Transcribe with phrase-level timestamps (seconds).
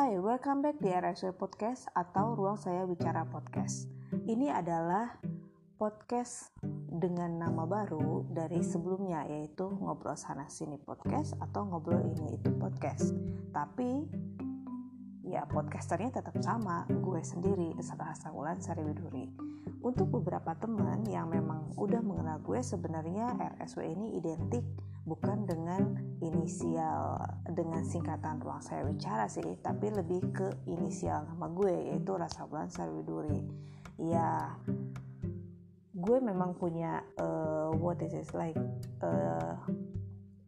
[0.00, 3.84] Hai, welcome back di RSW Podcast atau Ruang Saya Bicara Podcast.
[4.24, 5.20] Ini adalah
[5.76, 6.56] podcast
[6.88, 13.12] dengan nama baru dari sebelumnya yaitu Ngobrol Sana Sini Podcast atau Ngobrol Ini Itu Podcast.
[13.52, 14.08] Tapi
[15.20, 19.28] ya podcasternya tetap sama, gue sendiri, Desara Hasanulan Sari Widuri.
[19.84, 24.64] Untuk beberapa teman yang memang udah mengenal gue sebenarnya RSW ini identik
[25.10, 27.18] bukan dengan inisial
[27.50, 32.70] dengan singkatan ruang saya bicara sih tapi lebih ke inisial nama gue yaitu Rasa Bulan
[32.70, 33.42] Sarwiduri.
[33.98, 34.54] Ya
[35.90, 38.54] gue memang punya uh, what is it like
[39.02, 39.58] uh,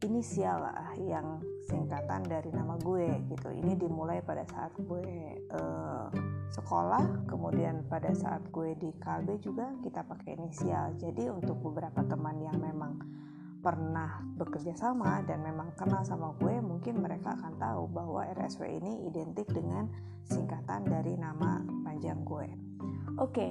[0.07, 3.51] inisial lah yang singkatan dari nama gue gitu.
[3.51, 5.11] Ini dimulai pada saat gue
[5.59, 6.07] uh,
[6.55, 10.95] sekolah kemudian pada saat gue di Kalbe juga kita pakai inisial.
[11.03, 12.95] Jadi untuk beberapa teman yang memang
[13.63, 19.07] pernah bekerja sama dan memang kenal sama gue mungkin mereka akan tahu bahwa RSW ini
[19.07, 19.87] identik dengan
[20.27, 22.51] singkatan dari nama panjang gue.
[23.23, 23.51] Oke okay,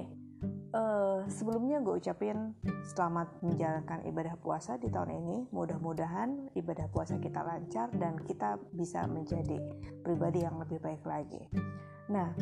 [0.76, 2.52] uh, eh, sebelumnya gue ucapin
[2.92, 5.36] selamat menjalankan ibadah puasa di tahun ini.
[5.48, 9.56] Mudah-mudahan ibadah puasa kita lancar dan kita bisa menjadi
[10.04, 11.48] pribadi yang lebih baik lagi.
[12.12, 12.36] Nah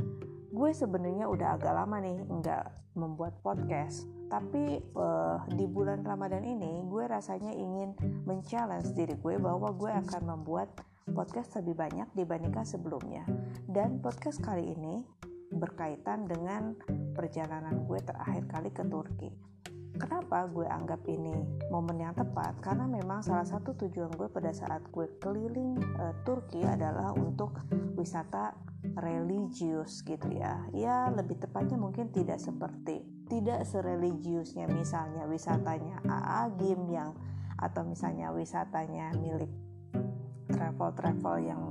[0.51, 2.65] gue sebenarnya udah agak lama nih nggak
[2.99, 7.95] membuat podcast tapi uh, di bulan Ramadan ini gue rasanya ingin
[8.27, 10.71] men-challenge diri gue bahwa gue akan membuat
[11.11, 13.27] podcast lebih banyak dibandingkan sebelumnya.
[13.67, 15.03] Dan podcast kali ini
[15.51, 16.79] berkaitan dengan
[17.13, 19.31] perjalanan gue terakhir kali ke Turki.
[19.99, 21.35] Kenapa gue anggap ini
[21.73, 22.61] momen yang tepat?
[22.63, 27.59] Karena memang salah satu tujuan gue pada saat gue keliling uh, Turki adalah untuk
[27.99, 28.55] wisata
[29.01, 30.63] religius gitu ya.
[30.71, 37.15] Ya lebih tepatnya mungkin tidak seperti tidak sereligiusnya misalnya wisatanya AA Gim yang
[37.61, 39.53] atau misalnya wisatanya milik
[40.51, 41.63] travel-travel yang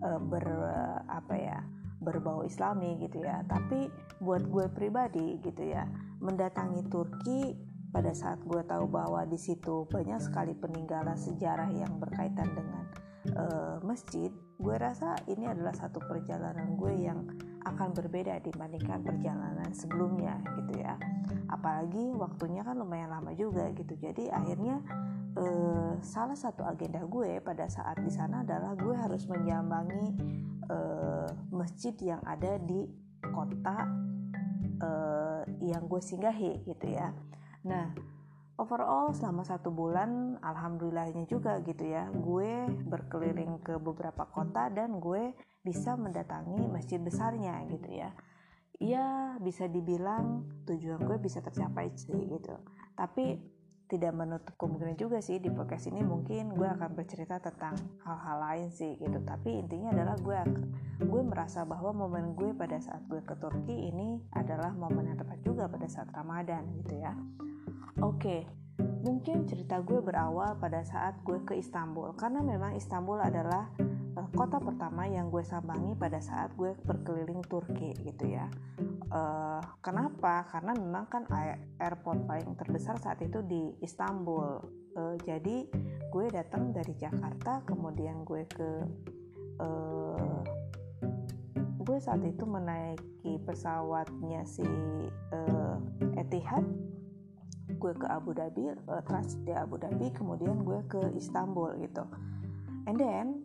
[0.00, 1.58] uh, ber uh, apa ya
[2.04, 3.40] berbau islami gitu ya.
[3.48, 3.88] Tapi
[4.20, 5.88] buat gue pribadi gitu ya
[6.20, 7.56] mendatangi Turki
[7.94, 12.84] pada saat gue tahu bahwa di situ banyak sekali peninggalan sejarah yang berkaitan dengan
[13.38, 17.22] uh, masjid gue rasa ini adalah satu perjalanan gue yang
[17.64, 21.00] akan berbeda dibandingkan perjalanan sebelumnya gitu ya.
[21.48, 23.96] Apalagi waktunya kan lumayan lama juga gitu.
[23.96, 24.84] Jadi akhirnya
[25.34, 30.12] eh, salah satu agenda gue pada saat di sana adalah gue harus menyambangi
[30.68, 32.88] eh, masjid yang ada di
[33.20, 33.76] kota
[34.80, 37.12] eh, yang gue singgahi gitu ya.
[37.64, 37.92] Nah
[38.54, 45.34] overall selama satu bulan alhamdulillahnya juga gitu ya gue berkeliling ke beberapa kota dan gue
[45.64, 48.10] bisa mendatangi masjid besarnya gitu ya.
[48.82, 52.54] Ya bisa dibilang tujuan gue bisa tercapai sih gitu.
[52.94, 53.53] Tapi
[53.88, 56.00] tidak menutup kemungkinan juga sih di podcast ini.
[56.00, 59.20] Mungkin gue akan bercerita tentang hal-hal lain sih gitu.
[59.22, 60.38] Tapi intinya adalah gue
[61.04, 65.38] gue merasa bahwa momen gue pada saat gue ke Turki ini adalah momen yang tepat
[65.44, 67.12] juga pada saat Ramadan gitu ya.
[68.02, 68.48] Oke,
[69.04, 72.16] mungkin cerita gue berawal pada saat gue ke Istanbul.
[72.18, 73.70] Karena memang Istanbul adalah
[74.14, 78.46] uh, kota pertama yang gue sambangi pada saat gue berkeliling Turki gitu ya.
[79.10, 80.46] Uh, kenapa?
[80.50, 81.22] Karena memang kan
[81.78, 84.62] airport paling terbesar saat itu di Istanbul.
[84.94, 85.66] Uh, jadi
[86.10, 88.70] gue datang dari Jakarta, kemudian gue ke
[89.58, 90.42] uh,
[91.84, 94.64] gue saat itu menaiki pesawatnya si
[95.34, 95.76] uh,
[96.16, 96.64] Etihad
[97.76, 102.08] gue ke Abu Dhabi uh, transit di Abu Dhabi kemudian gue ke Istanbul gitu
[102.88, 103.44] and then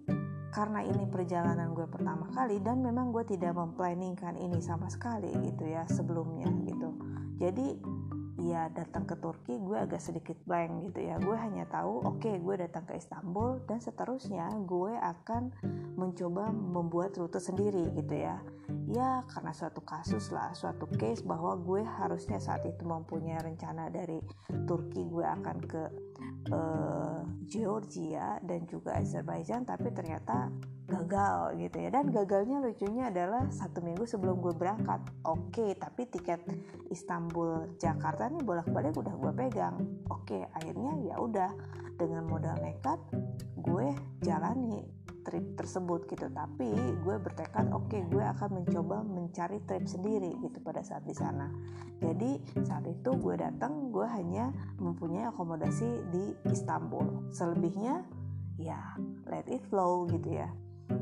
[0.49, 5.69] karena ini perjalanan gue pertama kali dan memang gue tidak memplanningkan ini sama sekali gitu
[5.69, 6.89] ya sebelumnya gitu.
[7.37, 7.67] Jadi
[8.39, 11.19] ya datang ke Turki gue agak sedikit blank gitu ya.
[11.19, 15.53] Gue hanya tahu oke okay, gue datang ke Istanbul dan seterusnya gue akan
[15.99, 18.41] mencoba membuat rute sendiri gitu ya.
[18.89, 24.17] Ya karena suatu kasus lah suatu case bahwa gue harusnya saat itu mempunyai rencana dari
[24.65, 26.08] Turki gue akan ke
[26.51, 30.53] uh, Georgia dan juga Azerbaijan tapi ternyata
[30.89, 31.89] gagal gitu ya.
[31.93, 35.01] Dan gagalnya lucunya adalah satu minggu sebelum gue berangkat.
[35.25, 36.41] Oke okay, tapi tiket
[36.89, 39.75] Istanbul Jakarta nih bolak-balik udah gue pegang.
[40.09, 41.51] Oke okay, akhirnya ya udah
[41.99, 42.97] dengan modal nekat
[43.59, 43.91] gue
[44.23, 44.98] jalani
[45.29, 46.25] trip tersebut gitu.
[46.33, 46.73] Tapi
[47.05, 51.53] gue bertekad oke okay, gue akan mencoba mencari trip sendiri gitu pada saat di sana.
[52.01, 54.49] Jadi saat itu gue datang gue hanya
[54.81, 57.29] mempunyai akomodasi di Istanbul.
[57.29, 58.01] Selebihnya
[58.57, 58.97] ya
[59.29, 60.49] let it flow gitu ya.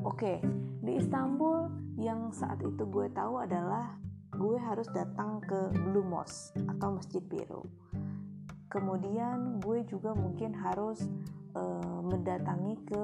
[0.04, 0.44] Oke,
[0.84, 3.96] di Istanbul yang saat itu gue tahu adalah
[4.36, 7.66] gue harus datang ke Blue Mosque atau Masjid Biru.
[8.68, 11.08] Kemudian gue juga mungkin harus
[11.56, 13.04] uh, mendatangi ke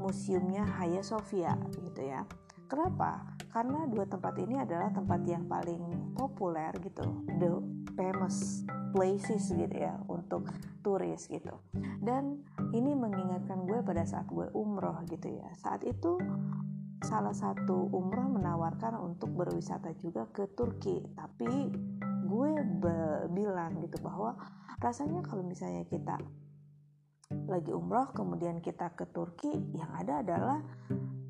[0.00, 2.24] museumnya Hagia Sophia gitu ya.
[2.70, 3.36] kenapa?
[3.50, 7.02] Karena dua tempat ini adalah tempat yang paling populer gitu.
[7.36, 7.58] The
[7.98, 8.62] famous
[8.94, 10.48] places gitu ya untuk
[10.80, 11.50] turis gitu.
[12.00, 15.50] Dan ini mengingatkan gue pada saat gue umroh gitu ya.
[15.58, 16.16] Saat itu
[17.02, 21.02] salah satu umroh menawarkan untuk berwisata juga ke Turki.
[21.18, 21.74] Tapi
[22.30, 22.52] gue
[23.34, 24.38] bilang gitu bahwa
[24.78, 26.22] rasanya kalau misalnya kita
[27.50, 30.62] lagi umroh kemudian kita ke Turki yang ada adalah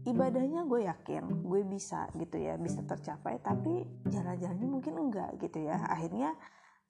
[0.05, 5.81] ibadahnya gue yakin gue bisa gitu ya bisa tercapai tapi jalan-jalannya mungkin enggak gitu ya.
[5.89, 6.37] Akhirnya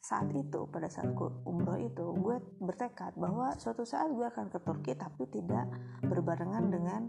[0.01, 4.59] saat itu pada saat gue umroh itu gue bertekad bahwa suatu saat gue akan ke
[4.65, 5.69] Turki tapi tidak
[6.07, 7.03] berbarengan dengan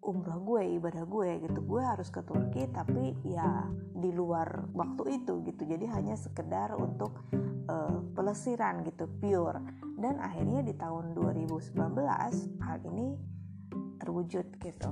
[0.00, 1.60] umroh gue ibadah gue gitu.
[1.66, 5.62] Gue harus ke Turki tapi ya di luar waktu itu gitu.
[5.66, 7.26] Jadi hanya sekedar untuk
[7.68, 11.76] uh, pelesiran gitu pure dan akhirnya di tahun 2019
[12.64, 13.14] hal ini
[14.00, 14.90] terwujud gitu.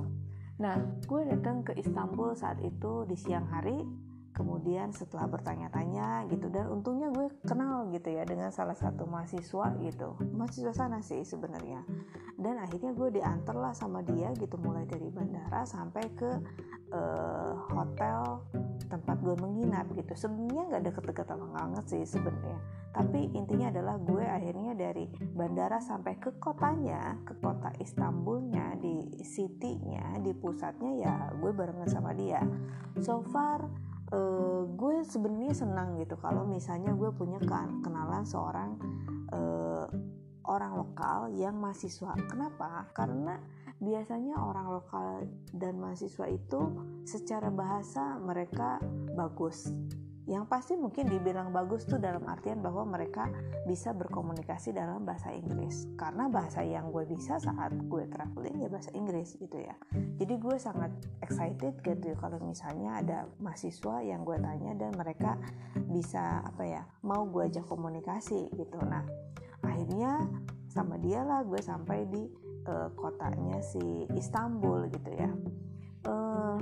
[0.61, 3.81] Nah gue datang ke Istanbul saat itu di siang hari
[4.29, 10.15] kemudian setelah bertanya-tanya gitu dan untungnya gue kenal gitu ya dengan salah satu mahasiswa gitu.
[10.37, 11.83] Mahasiswa sana sih sebenarnya.
[12.39, 16.31] Dan akhirnya gue diantar lah sama dia gitu mulai dari bandara sampai ke
[16.95, 18.39] uh, hotel
[18.89, 22.57] tempat gue menginap gitu sebenarnya nggak deket-deket banget sih sebenarnya
[22.89, 30.17] tapi intinya adalah gue akhirnya dari bandara sampai ke kotanya ke kota Istanbulnya di city-nya
[30.25, 32.41] di pusatnya ya gue barengan sama dia
[32.97, 33.69] so far
[34.09, 38.75] uh, gue sebenarnya senang gitu kalau misalnya gue punya kan kenalan seorang
[39.29, 39.85] uh,
[40.49, 42.17] orang lokal yang mahasiswa.
[42.25, 42.89] Kenapa?
[42.91, 43.37] Karena
[43.79, 45.23] biasanya orang lokal
[45.55, 46.61] dan mahasiswa itu
[47.07, 48.77] secara bahasa mereka
[49.15, 49.71] bagus.
[50.29, 53.25] Yang pasti mungkin dibilang bagus tuh dalam artian bahwa mereka
[53.65, 55.89] bisa berkomunikasi dalam bahasa Inggris.
[55.97, 59.73] Karena bahasa yang gue bisa saat gue traveling ya bahasa Inggris gitu ya.
[60.21, 60.93] Jadi gue sangat
[61.25, 65.33] excited gitu ya kalau misalnya ada mahasiswa yang gue tanya dan mereka
[65.89, 68.77] bisa apa ya mau gue ajak komunikasi gitu.
[68.85, 69.01] Nah
[69.65, 70.29] akhirnya
[70.69, 72.29] sama dia lah gue sampai di
[72.69, 75.29] uh, kotanya si Istanbul gitu ya.
[76.05, 76.61] Uh,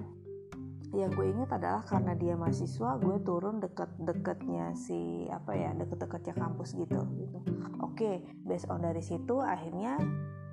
[0.96, 6.80] yang gue inget adalah karena dia mahasiswa gue turun deket-deketnya si apa ya deket-deketnya kampus
[6.80, 7.40] gitu gitu.
[7.84, 8.16] Oke okay,
[8.48, 10.00] based on dari situ akhirnya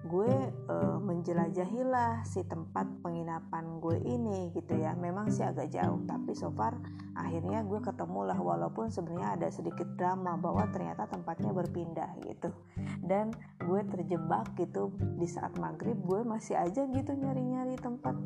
[0.04, 0.32] gue
[0.68, 4.92] uh, menjelajahilah si tempat penginapan gue ini gitu ya.
[4.92, 6.76] Memang sih agak jauh tapi so far
[7.16, 12.52] akhirnya gue ketemu lah walaupun sebenarnya ada sedikit drama bahwa ternyata tempatnya berpindah gitu.
[13.00, 13.32] Dan
[13.64, 14.92] gue terjebak gitu.
[15.16, 18.16] Di saat maghrib gue masih aja gitu nyari-nyari tempat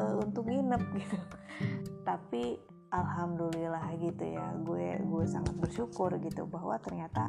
[0.00, 1.18] uh, untuk nginep gitu.
[2.02, 2.56] Tapi
[2.96, 7.28] alhamdulillah gitu ya gue gue sangat bersyukur gitu bahwa ternyata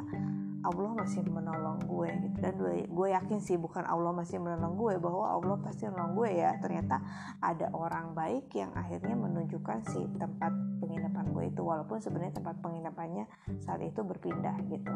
[0.66, 2.38] Allah masih menolong gue gitu.
[2.42, 6.30] Dan gue, gue yakin sih bukan Allah masih menolong gue bahwa Allah pasti menolong gue
[6.34, 6.50] ya.
[6.58, 6.96] Ternyata
[7.38, 10.50] ada orang baik yang akhirnya menunjukkan si tempat
[10.82, 11.62] penginapan gue itu.
[11.62, 13.24] Walaupun sebenarnya tempat penginapannya
[13.62, 14.94] saat itu berpindah gitu.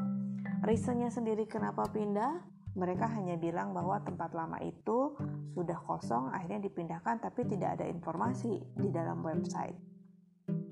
[0.66, 2.42] Reasonnya sendiri kenapa pindah?
[2.72, 5.12] Mereka hanya bilang bahwa tempat lama itu
[5.52, 9.76] sudah kosong akhirnya dipindahkan tapi tidak ada informasi di dalam website.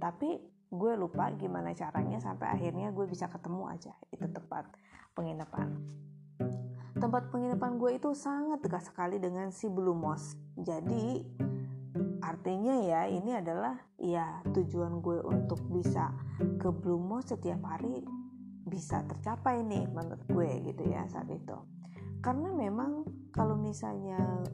[0.00, 3.93] Tapi gue lupa gimana caranya sampai akhirnya gue bisa ketemu aja.
[4.14, 4.70] Itu tempat
[5.19, 5.75] penginapan.
[6.94, 10.39] Tempat penginapan gue itu sangat dekat sekali dengan si Blue Moss.
[10.55, 11.27] Jadi
[12.22, 18.06] artinya ya ini adalah ya tujuan gue untuk bisa ke Blue Moss setiap hari
[18.62, 21.58] bisa tercapai nih menurut gue gitu ya saat itu.
[22.22, 23.03] Karena memang
[23.34, 24.44] kalau misalnya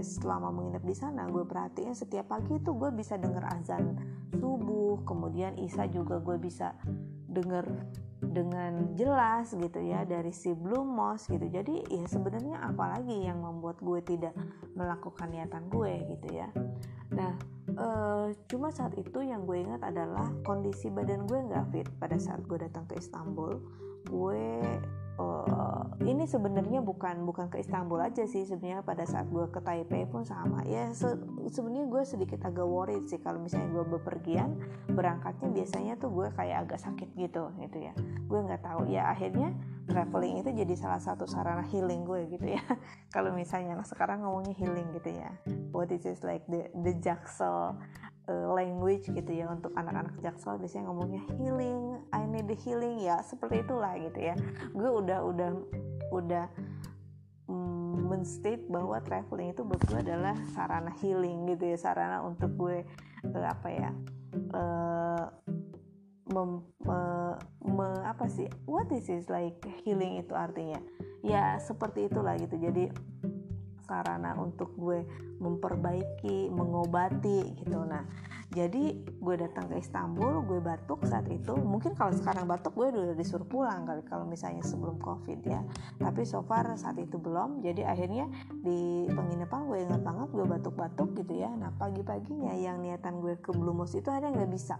[0.00, 3.96] selama menginap di sana gue perhatiin setiap pagi itu gue bisa denger azan
[4.36, 6.74] subuh kemudian isa juga gue bisa
[7.30, 7.64] denger
[8.20, 11.42] dengan jelas gitu ya dari si Blue Moss gitu.
[11.48, 14.36] Jadi ya sebenarnya apalagi yang membuat gue tidak
[14.76, 16.48] melakukan niatan gue gitu ya?
[17.16, 17.32] Nah
[17.66, 17.88] e,
[18.46, 21.88] cuma saat itu yang gue ingat adalah kondisi badan gue nggak fit.
[21.96, 23.56] Pada saat gue datang ke Istanbul
[24.04, 24.44] gue
[25.20, 30.08] uh, ini sebenarnya bukan bukan ke Istanbul aja sih sebenarnya pada saat gue ke Taipei
[30.08, 30.64] pun sama.
[30.64, 31.16] Ya se
[31.52, 34.56] sebenarnya gue sedikit agak worried sih kalau misalnya gue bepergian
[34.90, 37.92] berangkatnya biasanya tuh gue kayak agak sakit gitu gitu ya.
[38.26, 38.88] Gue nggak tahu.
[38.88, 39.52] Ya akhirnya
[39.90, 42.62] traveling itu jadi salah satu sarana healing gue gitu ya.
[43.14, 45.30] Kalau misalnya sekarang ngomongnya healing gitu ya.
[45.70, 47.78] What is this like the the jaksel
[48.30, 53.18] uh, language gitu ya untuk anak-anak jaksel biasanya ngomongnya healing I need the healing ya
[53.26, 54.34] seperti itulah gitu ya.
[54.70, 55.50] Gue udah udah
[56.14, 56.46] udah
[57.50, 62.86] mm, menstate bahwa traveling itu buat gue adalah sarana healing gitu ya sarana untuk gue
[63.34, 63.90] uh, apa ya
[64.54, 65.26] uh,
[66.30, 67.00] mem, me,
[67.66, 70.78] me, apa sih what is this like healing itu artinya?
[71.20, 72.56] Ya seperti itulah gitu.
[72.56, 72.88] Jadi
[73.90, 75.02] sarana untuk gue
[75.42, 77.82] memperbaiki mengobati gitu.
[77.82, 78.06] Nah
[78.50, 81.54] jadi gue datang ke Istanbul gue batuk saat itu.
[81.54, 85.62] Mungkin kalau sekarang batuk gue udah disuruh pulang kali kalau misalnya sebelum covid ya.
[85.98, 87.62] Tapi so far saat itu belum.
[87.62, 91.50] Jadi akhirnya di penginapan gue ingat banget gue batuk-batuk gitu ya.
[91.54, 94.78] Nah pagi-paginya yang niatan gue ke Blue Mosque itu ada nggak bisa.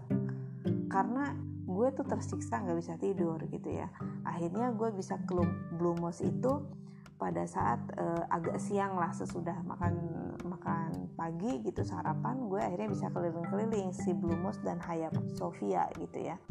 [0.91, 1.31] Karena
[1.63, 3.87] gue tuh tersiksa nggak bisa tidur gitu ya.
[4.27, 5.31] Akhirnya gue bisa ke
[5.79, 6.80] Blue itu
[7.21, 9.93] pada saat uh, agak siang lah sesudah makan
[10.41, 16.41] makan pagi gitu sarapan gue akhirnya bisa keliling-keliling si Blumos dan Hayat Sofia gitu ya.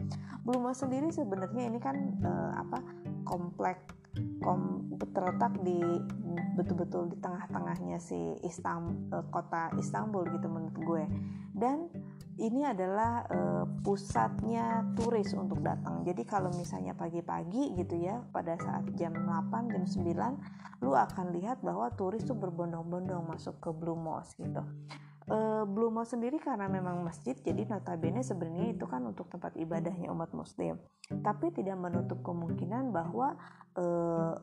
[0.47, 2.79] Blumos sendiri sebenarnya ini kan uh, apa
[3.27, 3.83] komplek
[4.39, 5.83] kom, terletak di
[6.55, 11.05] betul-betul di tengah-tengahnya si Istam, uh, kota Istanbul gitu menurut gue.
[11.51, 11.91] Dan
[12.41, 16.01] ini adalah uh, pusatnya turis untuk datang.
[16.09, 21.61] Jadi kalau misalnya pagi-pagi gitu ya, pada saat jam 8, jam 9, lu akan lihat
[21.61, 24.65] bahwa turis tuh berbondong-bondong masuk ke Blue Mosque gitu.
[25.31, 30.09] Uh, Blue Mosque sendiri karena memang masjid, jadi notabene sebenarnya itu kan untuk tempat ibadahnya
[30.11, 30.81] umat muslim.
[31.07, 33.37] Tapi tidak menutup kemungkinan bahwa
[33.77, 34.35] uh,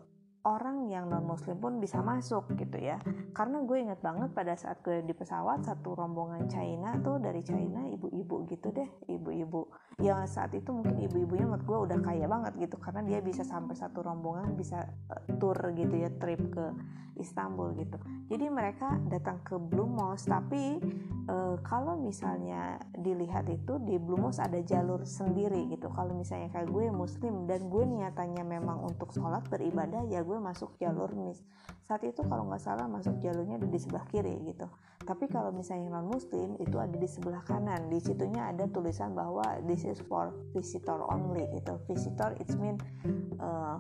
[0.48, 3.04] orang yang non muslim pun bisa masuk gitu ya.
[3.36, 7.84] Karena gue inget banget pada saat gue di pesawat satu rombongan China tuh dari China
[7.92, 9.68] ibu-ibu gitu deh ibu-ibu.
[10.00, 13.76] Ya saat itu mungkin ibu-ibunya menurut gue udah kaya banget gitu karena dia bisa sampai
[13.76, 16.66] satu rombongan bisa uh, tour gitu ya trip ke
[17.18, 17.98] Istanbul gitu.
[18.30, 20.78] Jadi mereka datang ke Blue Mosque tapi
[21.28, 25.90] uh, kalau misalnya dilihat itu di Blue Mosque ada jalur sendiri gitu.
[25.92, 30.78] Kalau misalnya kayak gue muslim dan gue niatannya memang untuk sholat beribadah ya gue masuk
[30.80, 31.42] jalur mis.
[31.88, 34.68] Saat itu kalau nggak salah masuk jalurnya ada di sebelah kiri gitu.
[35.08, 37.88] Tapi kalau misalnya non muslim itu ada di sebelah kanan.
[37.88, 41.80] Di situnya ada tulisan bahwa this is for visitor only gitu.
[41.88, 42.76] Visitor it mean
[43.40, 43.80] uh,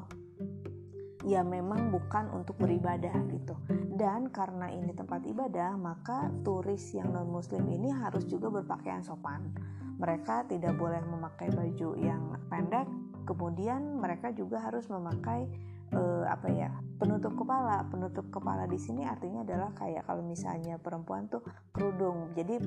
[1.28, 3.60] ya memang bukan untuk beribadah gitu.
[3.98, 9.52] Dan karena ini tempat ibadah maka turis yang non muslim ini harus juga berpakaian sopan.
[9.98, 12.86] Mereka tidak boleh memakai baju yang pendek
[13.28, 15.52] kemudian mereka juga harus memakai
[15.94, 17.86] uh, apa ya penutup kepala.
[17.88, 22.34] Penutup kepala di sini artinya adalah kayak kalau misalnya perempuan tuh kerudung.
[22.36, 22.60] Jadi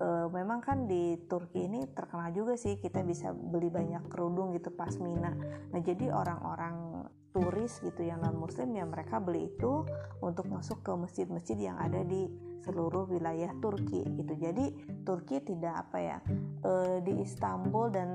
[0.00, 4.72] uh, memang kan di Turki ini terkenal juga sih kita bisa beli banyak kerudung gitu
[4.72, 5.30] pas Mina
[5.70, 9.86] nah jadi orang-orang turis gitu yang non muslim ya mereka beli itu
[10.18, 12.26] untuk masuk ke masjid-masjid yang ada di
[12.60, 14.34] seluruh wilayah Turki gitu.
[14.34, 14.74] Jadi
[15.06, 16.18] Turki tidak apa ya
[16.60, 18.08] e, di Istanbul dan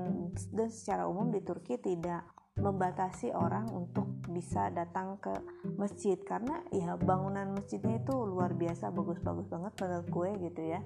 [0.52, 5.32] dan secara umum di Turki tidak membatasi orang untuk bisa datang ke
[5.76, 6.16] masjid.
[6.20, 10.80] Karena ya bangunan masjidnya itu luar biasa bagus-bagus banget menurut gue gitu ya.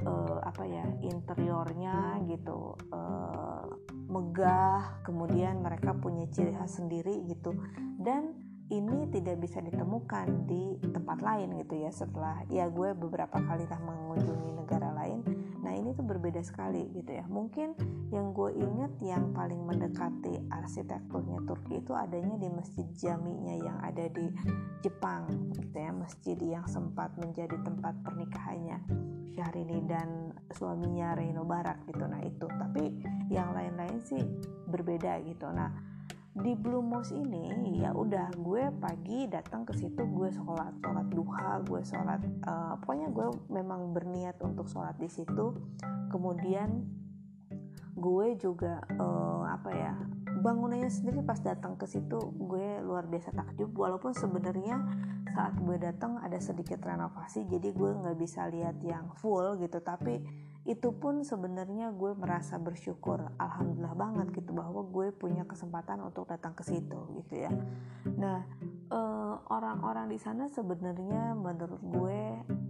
[0.00, 3.68] Uh, apa ya interiornya gitu uh,
[4.08, 7.52] megah kemudian mereka punya ciri khas sendiri gitu.
[8.00, 13.66] Dan ini tidak bisa ditemukan di tempat lain gitu ya setelah ya gue beberapa kali
[13.66, 15.26] lah mengunjungi negara lain.
[15.60, 17.26] Nah ini tuh berbeda sekali gitu ya.
[17.26, 17.74] Mungkin
[18.14, 24.06] yang gue inget yang paling mendekati arsitekturnya Turki itu adanya di masjid jaminya yang ada
[24.06, 24.30] di
[24.86, 28.78] Jepang gitu ya masjid yang sempat menjadi tempat pernikahannya
[29.34, 32.06] Syahrini dan suaminya Reino Barak gitu.
[32.06, 32.46] Nah itu.
[32.46, 33.02] Tapi
[33.34, 34.22] yang lain-lain sih
[34.70, 35.50] berbeda gitu.
[35.50, 35.89] Nah
[36.30, 41.58] di Blue Mosque ini ya udah gue pagi datang ke situ gue sholat sholat duha
[41.66, 45.58] gue sholat uh, pokoknya gue memang berniat untuk sholat di situ.
[46.10, 46.86] Kemudian
[47.98, 49.92] gue juga uh, apa ya
[50.40, 53.74] bangunannya sendiri pas datang ke situ gue luar biasa takjub.
[53.74, 54.78] Walaupun sebenarnya
[55.34, 59.82] saat gue datang ada sedikit renovasi jadi gue nggak bisa lihat yang full gitu.
[59.82, 60.22] Tapi
[60.68, 66.52] itu pun sebenarnya gue merasa bersyukur alhamdulillah banget gitu bahwa gue punya kesempatan untuk datang
[66.52, 67.52] ke situ gitu ya.
[68.04, 68.44] Nah
[68.92, 72.20] eh, orang-orang di sana sebenarnya menurut gue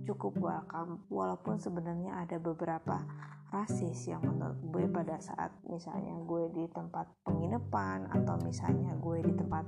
[0.07, 3.03] cukup welcome walaupun sebenarnya ada beberapa
[3.51, 9.35] rasis yang menurut gue pada saat misalnya gue di tempat penginapan atau misalnya gue di
[9.35, 9.67] tempat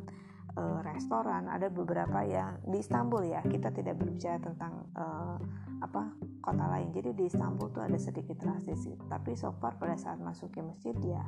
[0.55, 5.35] uh, restoran ada beberapa yang di Istanbul ya kita tidak berbicara tentang uh,
[5.83, 6.91] apa kota lain.
[6.91, 10.95] Jadi di Istanbul tuh ada sedikit rasis tapi so far pada saat masuk ke masjid
[11.01, 11.23] ya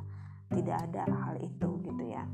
[0.51, 2.27] tidak ada hal itu gitu ya.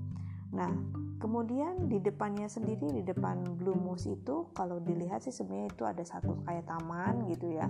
[0.52, 0.74] Nah
[1.22, 6.04] kemudian di depannya sendiri di depan Blue Moose itu kalau dilihat sih sebenarnya itu ada
[6.04, 7.70] satu kayak taman gitu ya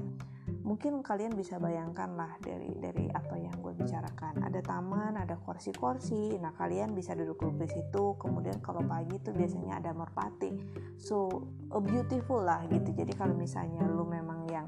[0.62, 4.46] mungkin kalian bisa bayangkan lah dari dari apa yang gue bicarakan.
[4.46, 6.38] Ada taman ada kursi-kursi.
[6.38, 8.16] Nah kalian bisa duduk-duduk di situ.
[8.18, 10.54] Kemudian kalau pagi tuh biasanya ada merpati.
[11.02, 11.30] So
[11.70, 12.94] beautiful lah gitu.
[12.94, 14.68] Jadi kalau misalnya lu memang yang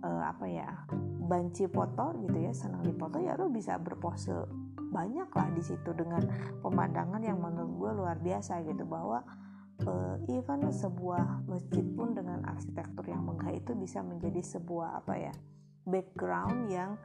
[0.00, 0.68] uh, apa ya
[1.30, 4.34] banci foto gitu ya senang di foto ya lu bisa berpose
[4.90, 6.26] banyak lah di situ dengan
[6.66, 8.82] pemandangan yang menurut gue luar biasa gitu.
[8.88, 9.22] Bahwa
[9.86, 15.34] uh, even sebuah masjid pun dengan arsitektur yang megah itu bisa menjadi sebuah apa ya
[15.88, 16.96] background yang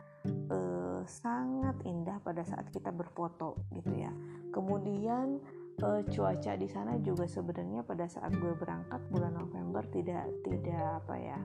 [0.52, 4.12] uh, sangat indah pada saat kita berfoto gitu ya.
[4.52, 5.40] Kemudian
[5.84, 11.16] uh, cuaca di sana juga sebenarnya pada saat gue berangkat bulan November tidak tidak apa
[11.20, 11.40] ya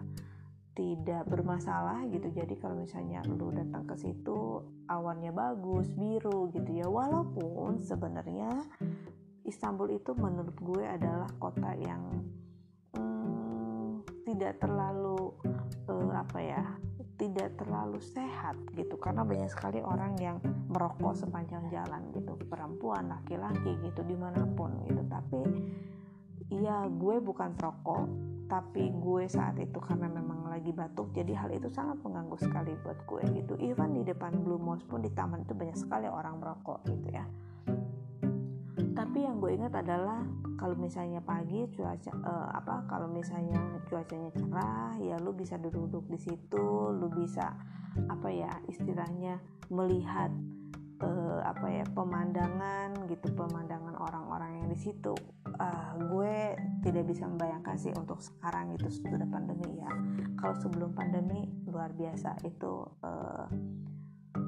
[0.75, 2.31] tidak bermasalah gitu.
[2.31, 6.87] Jadi kalau misalnya lu datang ke situ awannya bagus biru gitu ya.
[6.89, 8.49] Walaupun sebenarnya
[9.51, 12.23] Istanbul itu menurut gue adalah kota yang
[12.95, 15.35] hmm, tidak terlalu
[15.91, 16.63] uh, apa ya
[17.19, 18.95] tidak terlalu sehat gitu.
[18.97, 20.39] Karena banyak sekali orang yang
[20.71, 22.39] merokok sepanjang jalan gitu.
[22.47, 25.03] Perempuan laki-laki gitu di mana pun gitu.
[25.11, 25.43] Tapi
[26.55, 28.07] ya gue bukan perokok
[28.51, 32.99] tapi gue saat itu karena memang lagi batuk jadi hal itu sangat mengganggu sekali buat
[33.05, 33.55] gue gitu.
[33.59, 37.27] Even di depan Blue Mosque pun di taman itu banyak sekali orang merokok gitu ya
[39.31, 40.27] yang gue ingat adalah
[40.59, 46.19] kalau misalnya pagi cuaca uh, apa kalau misalnya cuacanya cerah ya lu bisa duduk-duduk di
[46.19, 47.55] situ lu bisa
[48.11, 49.39] apa ya istilahnya
[49.71, 50.35] melihat
[51.07, 55.15] uh, apa ya pemandangan gitu pemandangan orang-orang yang di situ.
[55.61, 56.57] Uh, gue
[56.87, 59.91] tidak bisa membayangkan sih untuk sekarang itu sudah pandemi ya.
[60.39, 62.37] Kalau sebelum pandemi luar biasa.
[62.47, 63.47] Itu uh,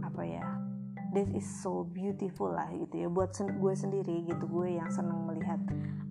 [0.03, 0.72] apa ya
[1.13, 3.09] this is so beautiful lah gitu ya.
[3.13, 5.61] Buat sen gue sendiri gitu gue yang seneng melihat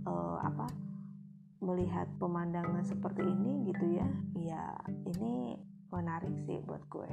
[0.06, 0.70] uh, apa
[1.62, 4.08] melihat pemandangan seperti ini gitu ya.
[4.38, 4.64] Ya
[5.10, 5.58] ini
[5.90, 7.10] menarik sih buat gue.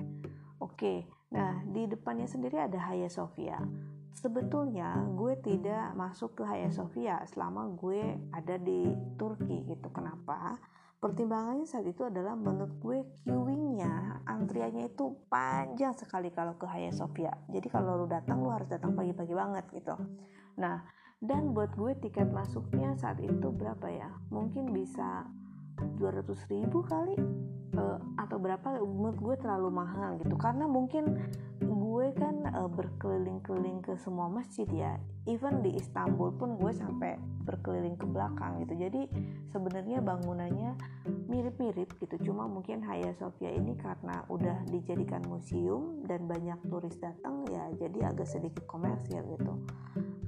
[0.61, 3.61] Oke nah di depannya sendiri ada Hagia Sophia
[4.19, 9.89] sebetulnya gue tidak masuk ke Hagia Sophia selama gue ada di Turki gitu.
[9.95, 10.59] Kenapa
[10.99, 17.31] pertimbangannya saat itu adalah menurut gue queuingnya antriannya itu panjang sekali kalau ke Hagia Sophia
[17.47, 19.95] jadi kalau lu datang lu harus datang pagi-pagi banget gitu.
[20.59, 20.83] Nah
[21.19, 24.11] dan buat gue tiket masuknya saat itu berapa ya?
[24.31, 25.27] Mungkin bisa
[25.99, 27.15] 200 ribu kali
[27.75, 28.83] uh, atau berapa?
[28.83, 30.35] Menurut gue terlalu mahal gitu.
[30.39, 31.19] Karena mungkin
[31.99, 35.03] gue kan uh, berkeliling-keliling ke semua masjid ya.
[35.27, 38.79] Even di Istanbul pun gue sampai berkeliling ke belakang gitu.
[38.79, 39.11] Jadi
[39.51, 40.79] sebenarnya bangunannya
[41.27, 42.31] mirip-mirip gitu.
[42.31, 48.15] Cuma mungkin Hagia Sophia ini karena udah dijadikan museum dan banyak turis datang ya jadi
[48.15, 49.59] agak sedikit komersil gitu.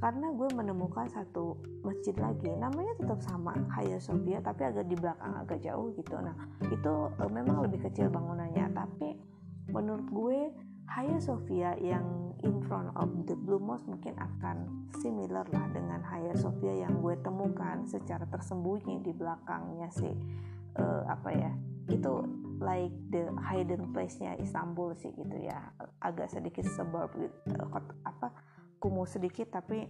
[0.02, 1.54] Karena gue menemukan satu
[1.86, 6.18] masjid lagi namanya tetap sama Hagia Sophia tapi agak di belakang agak jauh gitu.
[6.18, 6.34] Nah
[6.66, 8.74] itu uh, memang lebih kecil bangunannya.
[8.74, 9.14] Tapi
[9.70, 10.40] menurut gue
[10.90, 16.34] Hagia Sophia yang in front of the Blue Mosque mungkin akan similar lah dengan Hagia
[16.34, 20.10] Sophia yang gue temukan secara tersembunyi di belakangnya sih.
[20.74, 21.52] Uh, apa ya?
[21.86, 22.26] Itu
[22.58, 25.70] like the hidden place-nya Istanbul sih gitu ya.
[26.02, 27.54] Agak sedikit suburb gitu,
[28.02, 28.34] apa
[28.82, 29.86] kumuh sedikit tapi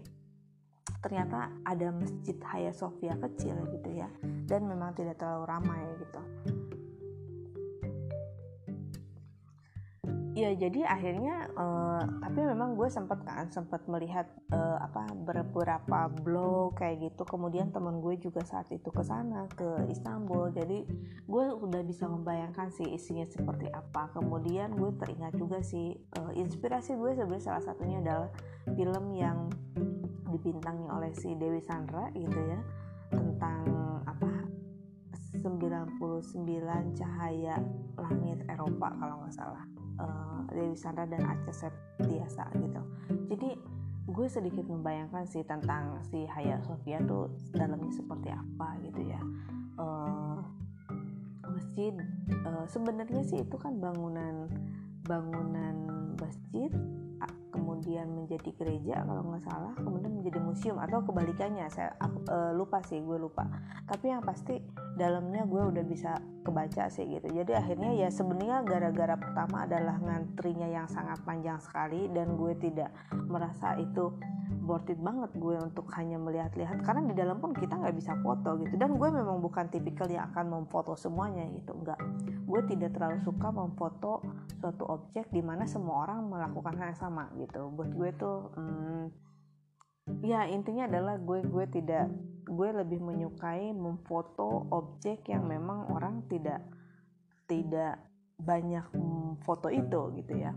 [1.00, 4.12] ternyata ada masjid Hagia Sophia kecil gitu ya.
[4.44, 6.20] Dan memang tidak terlalu ramai gitu
[10.30, 16.78] ya jadi akhirnya uh, tapi memang gue sempat kan sempat melihat uh, apa beberapa blog
[16.78, 17.26] kayak gitu.
[17.26, 20.54] Kemudian temen gue juga saat itu ke sana ke Istanbul.
[20.54, 20.86] Jadi
[21.26, 24.14] gue udah bisa membayangkan sih isinya seperti apa.
[24.14, 28.30] Kemudian gue teringat juga sih uh, inspirasi gue sebenarnya salah satunya adalah
[28.70, 29.50] film yang
[30.30, 32.60] dibintangi oleh si Dewi Sandra gitu ya
[33.10, 33.66] tentang
[34.06, 34.46] apa
[35.42, 35.98] 99
[36.94, 37.58] cahaya
[37.98, 39.79] langit Eropa kalau nggak salah
[40.52, 42.82] Dewi Sandra dan Aca Septiasa gitu.
[43.30, 43.50] Jadi
[44.10, 49.20] gue sedikit membayangkan sih tentang si Haya Sofia tuh dalamnya seperti apa gitu ya.
[49.80, 50.42] Uh,
[51.50, 51.94] masjid
[52.46, 54.46] uh, sebenarnya sih itu kan bangunan
[55.06, 55.76] bangunan
[56.18, 56.70] masjid
[57.80, 61.64] kemudian menjadi gereja kalau nggak salah kemudian menjadi museum atau kebalikannya.
[61.72, 63.48] Saya aku, uh, lupa sih gue lupa.
[63.88, 64.60] Tapi yang pasti
[65.00, 67.32] dalamnya gue udah bisa kebaca sih gitu.
[67.32, 72.92] Jadi akhirnya ya sebenarnya gara-gara pertama adalah ngantrinya yang sangat panjang sekali dan gue tidak
[73.32, 74.12] merasa itu
[74.68, 76.84] worth it banget gue untuk hanya melihat-lihat.
[76.84, 78.76] Karena di dalam pun kita nggak bisa foto gitu.
[78.76, 81.72] Dan gue memang bukan tipikal yang akan memfoto semuanya gitu.
[81.72, 81.96] Enggak
[82.50, 84.26] gue tidak terlalu suka memfoto
[84.58, 87.70] suatu objek di mana semua orang melakukan hal yang sama gitu.
[87.70, 89.04] Buat gue tuh hmm,
[90.26, 92.10] ya intinya adalah gue gue tidak
[92.50, 96.66] gue lebih menyukai memfoto objek yang memang orang tidak
[97.46, 98.02] tidak
[98.34, 98.82] banyak
[99.46, 100.50] foto itu gitu ya.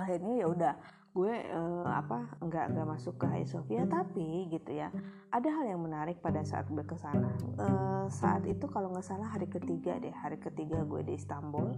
[0.00, 0.72] Akhirnya ya udah
[1.16, 4.92] gue uh, apa nggak nggak masuk ke Hagia Sophia tapi gitu ya
[5.32, 7.32] ada hal yang menarik pada saat gue ke sana.
[7.56, 11.76] Uh, saat itu kalau nggak salah hari ketiga deh hari ketiga gue di Istanbul.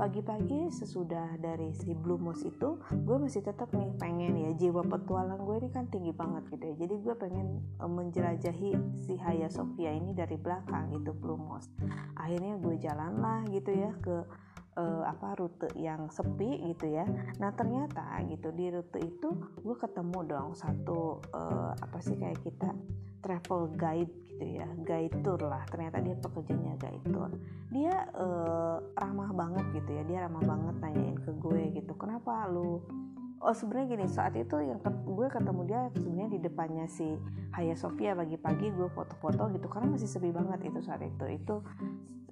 [0.00, 5.44] Pagi-pagi sesudah dari si Blue Mosque itu gue masih tetap nih pengen ya jiwa petualang
[5.44, 6.74] gue ini kan tinggi banget gitu ya.
[6.88, 11.70] Jadi gue pengen uh, menjelajahi si Hagia Sophia ini dari belakang itu Blue Mosque
[12.18, 14.26] akhirnya gue jalan lah gitu ya ke
[14.78, 17.04] uh, apa rute yang sepi gitu ya.
[17.42, 22.70] Nah ternyata gitu di rute itu gue ketemu dong satu uh, apa sih kayak kita
[23.18, 25.66] travel guide gitu ya guide tour lah.
[25.66, 27.30] Ternyata dia pekerjanya guide tour.
[27.74, 32.80] Dia uh, ramah banget gitu ya dia ramah banget nanyain ke gue gitu kenapa lu?
[33.38, 37.06] Oh sebenarnya gini saat itu yang ke, gue ketemu dia sebenarnya di depannya si
[37.54, 41.22] Hagia Sophia pagi-pagi gue foto-foto gitu karena masih sepi banget itu saat itu.
[41.38, 41.62] Itu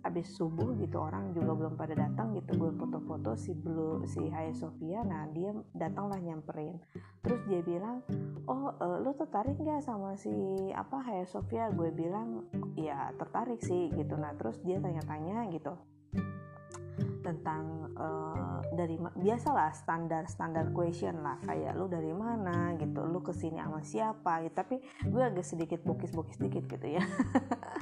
[0.06, 4.54] abis subuh gitu orang juga belum pada datang gitu gue foto-foto si Blue si Hagia
[4.54, 6.78] Sophia nah dia datanglah nyamperin.
[7.20, 8.06] Terus dia bilang
[8.46, 10.30] oh uh, lu tertarik gak sama si
[10.72, 11.68] apa Hagia Sophia?
[11.74, 12.46] Gue bilang
[12.78, 14.14] ya tertarik sih gitu.
[14.14, 15.74] Nah terus dia tanya-tanya gitu
[17.26, 23.34] tentang uh, dari biasalah standar standar question lah kayak lu dari mana gitu lu ke
[23.34, 24.54] sini sama siapa gitu.
[24.54, 24.76] Tapi
[25.10, 27.02] gue agak sedikit bokis-bokis sedikit gitu ya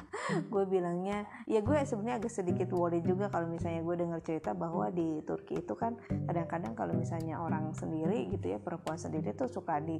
[0.53, 4.91] gue bilangnya ya gue sebenarnya agak sedikit worry juga kalau misalnya gue dengar cerita bahwa
[4.91, 5.95] di Turki itu kan
[6.27, 9.99] kadang-kadang kalau misalnya orang sendiri gitu ya perempuan sendiri tuh suka di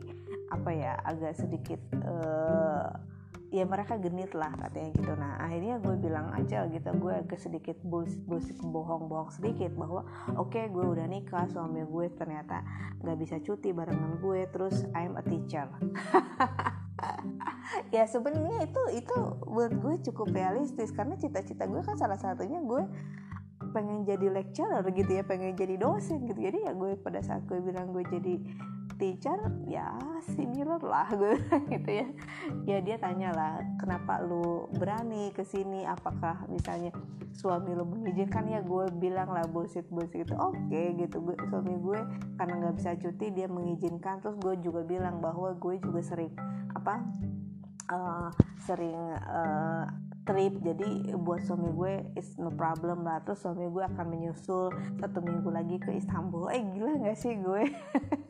[0.51, 2.89] apa ya agak sedikit uh,
[3.53, 5.11] ya mereka genit lah katanya gitu.
[5.15, 10.03] Nah akhirnya gue bilang aja gitu gue agak sedikit bullshit bohong-bohong sedikit bahwa
[10.35, 12.65] oke okay, gue udah nikah suami gue ternyata
[12.99, 15.71] nggak bisa cuti barengan gue terus I'm a teacher
[17.95, 19.15] ya sebenarnya itu itu
[19.45, 20.93] buat gue cukup realistis.
[20.93, 22.83] Karena cita-cita gue kan salah satunya gue
[23.73, 26.39] pengen jadi lecturer gitu ya pengen jadi dosen gitu.
[26.39, 28.35] Jadi ya gue pada saat gue bilang gue jadi
[28.95, 29.91] teacher ya
[30.23, 31.35] similar lah gue
[31.73, 32.07] gitu ya.
[32.63, 36.95] Ya dia tanya lah kenapa lu berani ke sini apakah misalnya
[37.35, 38.47] suami lu mengizinkan?
[38.47, 40.35] Ya gue bilang lah bullshit bullshit gitu.
[40.39, 41.19] Oke okay, gitu.
[41.21, 41.99] Gue suami gue
[42.39, 44.23] karena nggak bisa cuti dia mengizinkan.
[44.23, 46.31] Terus gue juga bilang bahwa gue juga sering
[46.71, 47.03] apa
[47.91, 48.29] uh,
[48.63, 49.85] sering uh,
[50.25, 50.57] trip.
[50.63, 53.21] Jadi buat suami gue is no problem lah.
[53.27, 56.49] Terus suami gue akan menyusul satu minggu lagi ke Istanbul.
[56.49, 57.63] Eh gila gak sih gue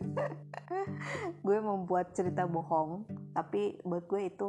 [1.45, 4.47] gue membuat cerita bohong tapi buat gue itu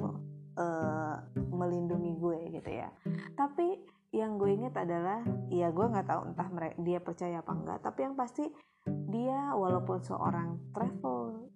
[0.57, 2.89] uh, melindungi gue gitu ya.
[3.35, 5.21] Tapi yang gue inget adalah
[5.53, 8.49] ya gue nggak tahu entah mereka dia percaya apa enggak tapi yang pasti
[9.13, 11.51] dia walaupun seorang travel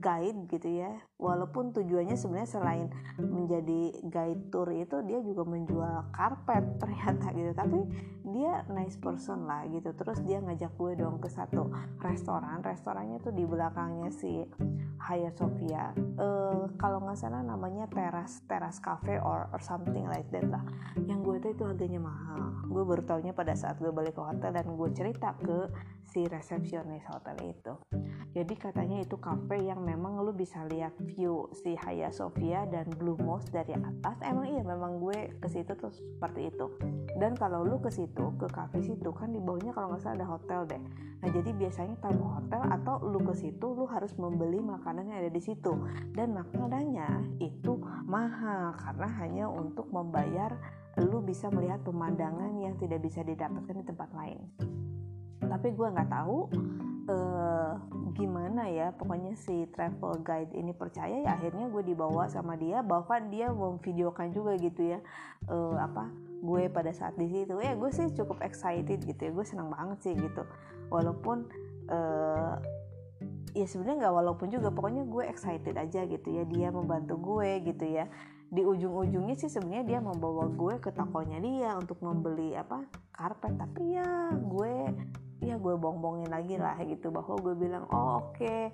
[0.00, 2.88] guide gitu ya walaupun tujuannya sebenarnya selain
[3.20, 7.52] menjadi guide tour itu dia juga menjual karpet ternyata gitu.
[7.52, 7.80] Tapi
[8.24, 9.92] dia nice person lah gitu.
[9.92, 11.68] Terus dia ngajak gue dong ke satu
[12.00, 12.64] restoran.
[12.64, 14.48] Restorannya tuh di belakangnya si
[14.96, 15.92] Hagia Sophia.
[16.16, 20.64] Uh, kalau nggak salah namanya teras teras cafe or, or something like that lah.
[21.04, 22.64] Yang gue tuh itu harganya mahal.
[22.70, 23.04] Gue baru
[23.36, 25.68] pada saat gue balik ke hotel dan gue cerita ke
[26.10, 27.74] si resepsionis hotel itu.
[28.30, 33.18] Jadi katanya itu cafe yang memang lu bisa lihat view si Hagia Sophia dan Blue
[33.18, 36.70] Mosque dari atas emang iya memang gue ke situ tuh seperti itu.
[37.18, 40.26] Dan kalau lu ke situ ke cafe situ kan di bawahnya kalau nggak salah ada
[40.26, 40.82] hotel deh.
[41.20, 45.32] Nah jadi biasanya tamu hotel atau lu ke situ lu harus membeli makanan yang ada
[45.34, 45.74] di situ.
[46.14, 50.54] Dan makanannya itu mahal karena hanya untuk membayar
[50.98, 54.40] lu bisa melihat pemandangan yang tidak bisa didapatkan di tempat lain.
[55.40, 56.38] Tapi gue nggak tahu
[57.10, 57.74] uh,
[58.14, 63.26] gimana ya pokoknya si travel guide ini percaya ya akhirnya gue dibawa sama dia bahkan
[63.28, 64.98] dia memvideokan juga gitu ya
[65.50, 67.52] uh, apa gue pada saat di situ.
[67.60, 70.42] Ya gue sih cukup excited gitu ya gue senang banget sih gitu.
[70.88, 71.46] Walaupun
[71.92, 72.56] uh,
[73.52, 77.84] ya sebenarnya nggak walaupun juga pokoknya gue excited aja gitu ya dia membantu gue gitu
[77.84, 78.08] ya.
[78.50, 82.82] Di ujung-ujungnya sih sebenarnya dia membawa gue ke tokonya dia untuk membeli apa
[83.14, 83.54] karpet.
[83.54, 84.74] Tapi ya gue
[85.40, 88.68] ya gue bongbongin lagi lah gitu bahwa gue bilang oh oke okay,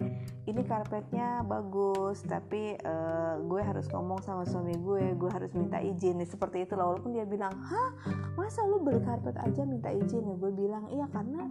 [0.50, 6.18] ini karpetnya bagus tapi uh, gue harus ngomong sama suami gue gue harus minta izin.
[6.26, 7.90] Seperti itu lah walaupun dia bilang hah?
[8.34, 10.26] Masa lu beli karpet aja minta izin?
[10.26, 11.46] Ya gue bilang iya karena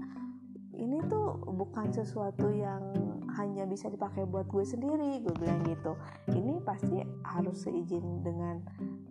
[0.75, 2.91] ini tuh bukan sesuatu yang
[3.39, 5.95] hanya bisa dipakai buat gue sendiri gue bilang gitu.
[6.31, 8.59] Ini pasti harus seizin dengan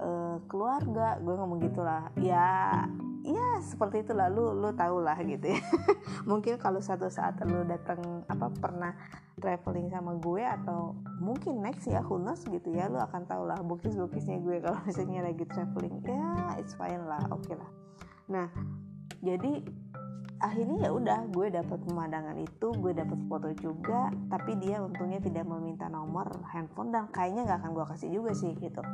[0.00, 1.16] uh, keluarga.
[1.20, 2.84] Gue ngomong gitulah ya
[3.24, 5.60] ya seperti itu lalu lu tau lah gitu ya.
[6.30, 8.92] Mungkin kalau satu saat lu datang apa pernah
[9.40, 12.92] traveling sama gue atau mungkin next ya who gitu ya.
[12.92, 16.04] Lu akan tau lah bukis-bukisnya gue kalau misalnya lagi traveling.
[16.04, 17.24] Ya it's fine lah.
[17.32, 17.70] Oke okay lah.
[18.28, 18.46] Nah
[19.24, 19.64] jadi
[20.44, 25.48] akhirnya ya udah gue dapet pemandangan itu gue dapet foto juga tapi dia untungnya tidak
[25.48, 28.84] meminta nomor handphone dan kayaknya nggak akan gue kasih juga sih gitu.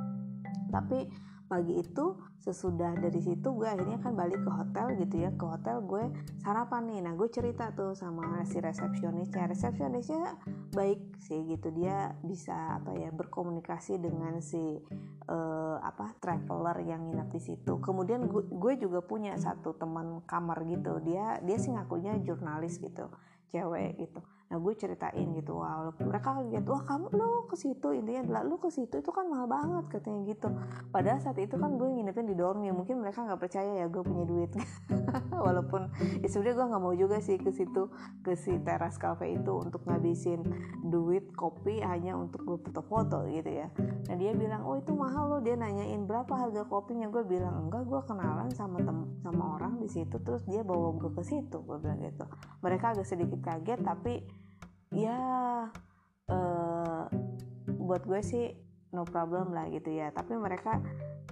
[0.70, 1.10] Tapi
[1.50, 5.34] pagi itu sesudah dari situ gue akhirnya kan balik ke hotel gitu ya.
[5.34, 6.04] Ke hotel gue
[6.46, 7.00] sarapan nih.
[7.02, 9.50] Nah gue cerita tuh sama si resepsionisnya.
[9.50, 10.38] Resepsionisnya
[10.70, 11.74] baik sih gitu.
[11.74, 14.78] Dia bisa apa ya berkomunikasi dengan si
[15.26, 17.82] uh, apa traveler yang nginap di situ.
[17.82, 21.02] Kemudian gue, juga punya satu teman kamar gitu.
[21.02, 23.10] Dia dia sih ngakunya jurnalis gitu
[23.50, 27.88] cewek gitu nah gue ceritain gitu wow mereka kaget wah kamu lo ke situ.
[27.90, 30.48] Intinya adalah lo ke situ itu kan mahal banget katanya gitu.
[30.94, 34.02] Padahal saat itu kan gue nginepin di dorm ya mungkin mereka nggak percaya ya gue
[34.02, 34.50] punya duit.
[35.46, 35.90] Walaupun
[36.22, 37.90] ya sebenarnya gue nggak mau juga sih ke situ
[38.22, 40.46] ke si teras cafe itu untuk ngabisin
[40.86, 43.68] duit kopi hanya untuk gue foto-foto gitu ya.
[44.06, 47.10] Nah dia bilang oh itu mahal lo dia nanyain berapa harga kopinya?
[47.10, 51.10] Gue bilang enggak gue kenalan sama tem sama orang di situ terus dia bawa gue
[51.12, 52.24] ke situ gue bilang gitu.
[52.62, 54.22] Mereka agak sedikit kaget tapi
[55.06, 55.20] ya
[56.30, 57.04] uh,
[57.80, 58.52] buat gue sih
[58.90, 60.10] no problem lah gitu ya.
[60.10, 60.82] Tapi mereka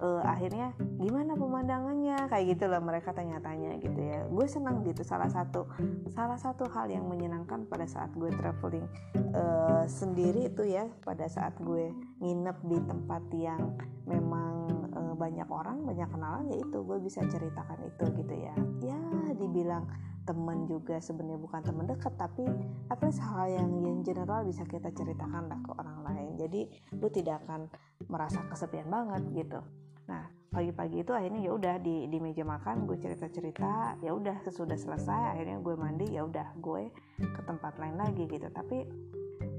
[0.02, 2.30] uh, akhirnya gimana pemandangannya?
[2.30, 4.26] Kayak gitu lah mereka tanya-tanya gitu ya.
[4.30, 5.66] Gue senang gitu salah satu
[6.14, 8.86] salah satu hal yang menyenangkan pada saat gue traveling
[9.34, 11.90] uh, sendiri itu ya pada saat gue
[12.22, 13.62] nginep di tempat yang
[14.06, 14.77] memang
[15.18, 18.54] banyak orang banyak kenalan ya itu gue bisa ceritakan itu gitu ya.
[18.80, 19.00] Ya
[19.34, 19.90] dibilang
[20.22, 22.44] teman juga sebenarnya bukan teman dekat tapi
[22.92, 26.30] apa hal yang yang general bisa kita ceritakan lah ke orang lain.
[26.38, 26.60] Jadi
[26.94, 27.66] lu tidak akan
[28.06, 29.60] merasa kesepian banget gitu.
[30.06, 34.80] Nah pagi-pagi itu akhirnya ya udah di di meja makan gue cerita-cerita ya udah sesudah
[34.80, 38.48] selesai akhirnya gue mandi ya udah gue ke tempat lain lagi gitu.
[38.52, 38.84] Tapi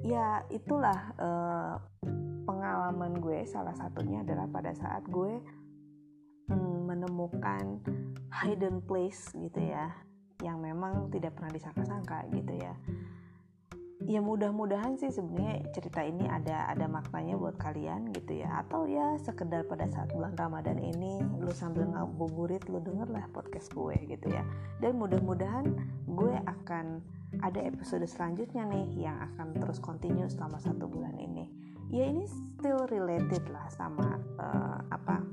[0.05, 1.73] ya itulah eh,
[2.49, 5.37] pengalaman gue salah satunya adalah pada saat gue
[6.49, 7.77] hmm, menemukan
[8.41, 9.93] hidden place gitu ya
[10.41, 12.73] yang memang tidak pernah disangka-sangka gitu ya.
[14.07, 18.63] Ya mudah-mudahan sih sebenarnya cerita ini ada ada maknanya buat kalian gitu ya.
[18.63, 23.69] Atau ya sekedar pada saat bulan Ramadan ini lu sambil ngabuburit lu denger lah podcast
[23.75, 24.41] gue gitu ya.
[24.79, 25.67] Dan mudah-mudahan
[26.07, 27.03] gue akan
[27.43, 32.85] ada episode selanjutnya nih yang akan terus continue selama satu bulan ini ya ini still
[32.93, 35.25] related lah sama uh, apa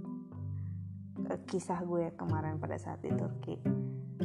[1.28, 3.60] uh, kisah gue kemarin pada saat di Turki.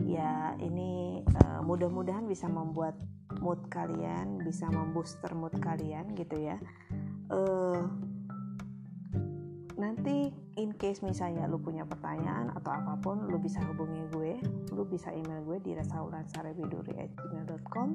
[0.07, 2.95] Ya ini uh, mudah-mudahan bisa membuat
[3.43, 6.57] mood kalian bisa membooster mood kalian gitu ya.
[7.27, 7.87] Uh,
[9.75, 14.37] nanti in case misalnya lu punya pertanyaan atau apa pun lu bisa hubungi gue
[14.69, 17.89] lu bisa email gue di rasaulansarebiduri@gmail.com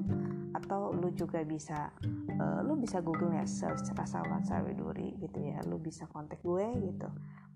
[0.51, 1.95] atau lu juga bisa
[2.37, 7.07] uh, lu bisa google ya search rasaulan sarebiduri gitu ya lu bisa kontak gue gitu.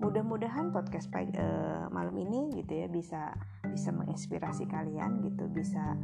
[0.01, 5.99] Mudah-mudahan podcast pagi, uh, malam ini gitu ya bisa bisa menginspirasi kalian gitu bisa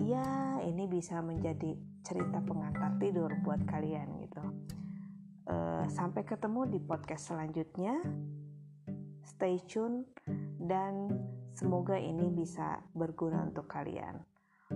[0.00, 4.40] ya ini bisa menjadi cerita pengantar tidur buat kalian gitu
[5.50, 7.98] uh, sampai ketemu di podcast selanjutnya.
[9.26, 10.06] Stay tune
[10.62, 11.10] dan
[11.52, 14.22] semoga ini bisa berguna untuk kalian.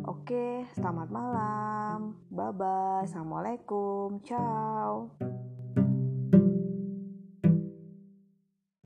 [0.05, 1.99] Oke selamat malam.
[2.29, 4.19] Bye bye assalamualaikum.
[4.27, 5.15] Ciao